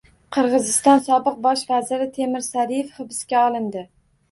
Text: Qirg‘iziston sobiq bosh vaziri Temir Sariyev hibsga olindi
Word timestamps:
Qirg‘iziston 0.35 1.03
sobiq 1.07 1.37
bosh 1.43 1.61
vaziri 1.73 2.09
Temir 2.17 2.47
Sariyev 2.49 2.91
hibsga 2.99 3.47
olindi 3.53 3.89